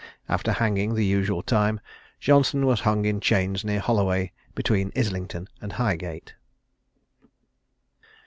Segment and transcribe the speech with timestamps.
[0.27, 1.79] After hanging the usual time,
[2.19, 6.33] Johnson was hung in chains near Holloway, between Islington and Highgate.